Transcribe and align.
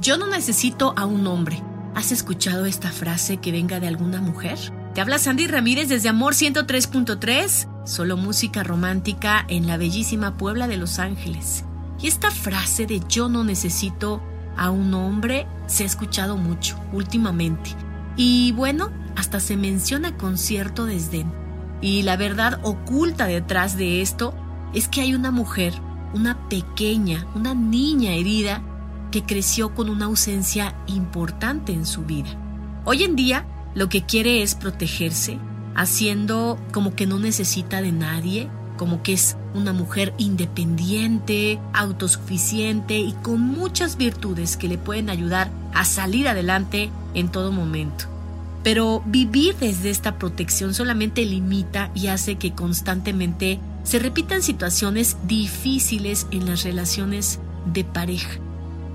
Yo 0.00 0.16
no 0.16 0.28
necesito 0.28 0.94
a 0.96 1.06
un 1.06 1.26
hombre. 1.26 1.60
¿Has 1.96 2.12
escuchado 2.12 2.66
esta 2.66 2.92
frase 2.92 3.38
que 3.38 3.50
venga 3.50 3.80
de 3.80 3.88
alguna 3.88 4.20
mujer? 4.20 4.56
Te 4.94 5.00
habla 5.00 5.18
Sandy 5.18 5.48
Ramírez 5.48 5.88
desde 5.88 6.08
Amor 6.08 6.34
103.3, 6.34 7.84
solo 7.84 8.16
música 8.16 8.62
romántica 8.62 9.44
en 9.48 9.66
la 9.66 9.76
bellísima 9.76 10.36
Puebla 10.36 10.68
de 10.68 10.76
Los 10.76 11.00
Ángeles. 11.00 11.64
Y 12.00 12.06
esta 12.06 12.30
frase 12.30 12.86
de 12.86 13.02
yo 13.08 13.28
no 13.28 13.42
necesito 13.42 14.22
a 14.56 14.70
un 14.70 14.94
hombre 14.94 15.48
se 15.66 15.82
ha 15.82 15.86
escuchado 15.86 16.36
mucho 16.36 16.78
últimamente. 16.92 17.70
Y 18.16 18.52
bueno, 18.52 18.92
hasta 19.16 19.40
se 19.40 19.56
menciona 19.56 20.16
con 20.16 20.38
cierto 20.38 20.86
desdén. 20.86 21.32
Y 21.80 22.02
la 22.02 22.16
verdad 22.16 22.60
oculta 22.62 23.26
detrás 23.26 23.76
de 23.76 24.00
esto 24.00 24.32
es 24.72 24.86
que 24.86 25.00
hay 25.00 25.16
una 25.16 25.32
mujer, 25.32 25.74
una 26.14 26.48
pequeña, 26.48 27.26
una 27.34 27.52
niña 27.54 28.12
herida 28.12 28.62
que 29.10 29.22
creció 29.22 29.74
con 29.74 29.88
una 29.88 30.06
ausencia 30.06 30.74
importante 30.86 31.72
en 31.72 31.86
su 31.86 32.02
vida. 32.02 32.30
Hoy 32.84 33.02
en 33.02 33.16
día 33.16 33.46
lo 33.74 33.88
que 33.88 34.02
quiere 34.04 34.42
es 34.42 34.54
protegerse, 34.54 35.38
haciendo 35.74 36.58
como 36.72 36.94
que 36.94 37.06
no 37.06 37.18
necesita 37.18 37.80
de 37.80 37.92
nadie, 37.92 38.48
como 38.76 39.02
que 39.02 39.12
es 39.12 39.36
una 39.54 39.72
mujer 39.72 40.14
independiente, 40.18 41.58
autosuficiente 41.74 42.98
y 42.98 43.12
con 43.12 43.40
muchas 43.40 43.96
virtudes 43.96 44.56
que 44.56 44.68
le 44.68 44.78
pueden 44.78 45.10
ayudar 45.10 45.50
a 45.74 45.84
salir 45.84 46.28
adelante 46.28 46.90
en 47.14 47.28
todo 47.28 47.52
momento. 47.52 48.06
Pero 48.62 49.02
vivir 49.06 49.56
desde 49.56 49.90
esta 49.90 50.18
protección 50.18 50.74
solamente 50.74 51.24
limita 51.24 51.90
y 51.94 52.08
hace 52.08 52.36
que 52.36 52.54
constantemente 52.54 53.60
se 53.84 53.98
repitan 53.98 54.42
situaciones 54.42 55.16
difíciles 55.26 56.26
en 56.30 56.46
las 56.46 56.64
relaciones 56.64 57.40
de 57.72 57.84
pareja. 57.84 58.38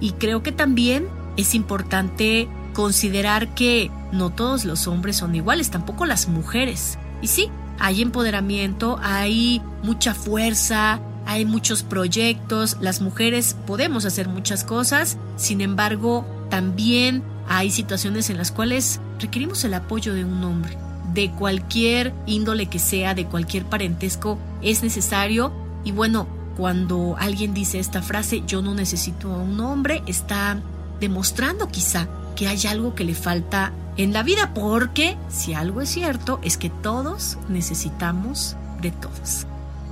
Y 0.04 0.12
creo 0.12 0.44
que 0.44 0.52
también 0.52 1.08
es 1.38 1.56
importante 1.56 2.50
considerar 2.74 3.56
que 3.56 3.90
no 4.12 4.32
todos 4.32 4.66
los 4.66 4.86
hombres 4.86 5.16
son 5.16 5.34
iguales, 5.34 5.72
tampoco 5.72 6.06
las 6.06 6.28
mujeres. 6.28 6.98
Y 7.22 7.28
sí, 7.28 7.50
hay 7.80 8.02
empoderamiento, 8.02 9.00
hay 9.02 9.62
mucha 9.82 10.14
fuerza, 10.14 11.00
hay 11.26 11.46
muchos 11.46 11.84
proyectos, 11.84 12.76
las 12.82 13.00
mujeres 13.00 13.56
podemos 13.66 14.04
hacer 14.04 14.28
muchas 14.28 14.66
cosas, 14.66 15.18
sin 15.38 15.62
embargo, 15.62 16.26
también 16.50 17.24
hay 17.48 17.72
situaciones 17.72 18.30
en 18.30 18.38
las 18.38 18.52
cuales 18.52 19.00
requerimos 19.22 19.64
el 19.64 19.74
apoyo 19.74 20.14
de 20.14 20.26
un 20.26 20.44
hombre. 20.44 20.78
De 21.14 21.32
cualquier 21.32 22.14
índole 22.26 22.66
que 22.66 22.80
sea, 22.80 23.14
de 23.14 23.26
cualquier 23.28 23.64
parentesco, 23.64 24.38
es 24.62 24.84
necesario. 24.84 25.54
Y 25.86 25.94
bueno, 25.94 26.28
cuando 26.58 27.16
alguien 27.20 27.54
dice 27.54 27.80
esta 27.80 28.02
frase, 28.02 28.44
yo 28.46 28.62
no 28.62 28.74
necesito 28.74 29.34
a 29.34 29.38
un 29.38 29.60
hombre, 29.60 30.04
está 30.06 30.60
demostrando 31.00 31.68
quizá 31.68 32.08
que 32.36 32.48
hay 32.48 32.66
algo 32.68 32.96
que 32.96 33.04
le 33.04 33.16
falta 33.16 33.72
en 33.98 34.14
la 34.14 34.24
vida, 34.24 34.54
porque 34.54 35.18
si 35.30 35.54
algo 35.54 35.82
es 35.82 35.90
cierto 35.90 36.40
es 36.44 36.58
que 36.58 36.70
todos 36.70 37.38
necesitamos 37.50 38.56
de 38.82 38.92
todos. 38.92 39.46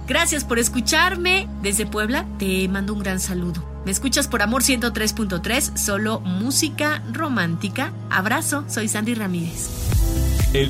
Gracias 0.08 0.44
por 0.44 0.60
escucharme. 0.60 1.48
Desde 1.62 1.86
Puebla 1.86 2.26
te 2.38 2.68
mando 2.68 2.94
un 2.94 3.00
gran 3.00 3.20
saludo. 3.20 3.64
Me 3.86 3.92
escuchas 3.92 4.28
por 4.28 4.42
Amor 4.42 4.62
103.3, 4.62 5.78
solo 5.78 6.20
música 6.20 7.04
romántica. 7.12 7.94
Abrazo, 8.10 8.64
soy 8.68 8.88
Sandy 8.88 9.16
Ramírez. 9.16 9.70
El 10.54 10.70